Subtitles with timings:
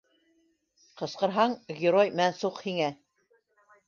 [1.01, 2.89] Ҡысҡырһаң- герой мәнсух һиңә!